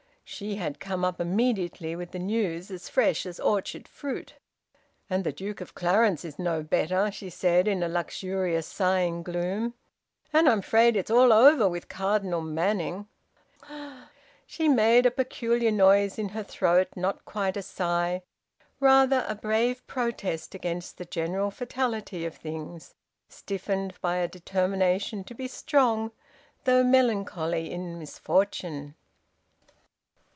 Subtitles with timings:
[0.33, 4.35] She had come up immediately with the news as fresh as orchard fruit.
[5.09, 9.73] "And the Duke of Clarence is no better," she said, in a luxurious sighing gloom.
[10.31, 13.07] "And I'm afraid it's all over with Cardinal Manning."
[14.45, 18.21] She made a peculiar noise in her throat, not quite a sigh;
[18.79, 22.95] rather a brave protest against the general fatality of things,
[23.27, 26.13] stiffened by a determination to be strong
[26.63, 28.95] though melancholy in misfortune.